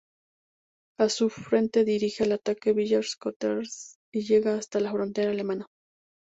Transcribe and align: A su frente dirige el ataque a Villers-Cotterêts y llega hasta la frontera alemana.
A 0.99 1.09
su 1.09 1.29
frente 1.29 1.83
dirige 1.83 2.23
el 2.23 2.31
ataque 2.31 2.71
a 2.71 2.73
Villers-Cotterêts 2.73 3.97
y 4.11 4.23
llega 4.23 4.55
hasta 4.55 4.79
la 4.79 4.89
frontera 4.91 5.29
alemana. 5.29 5.67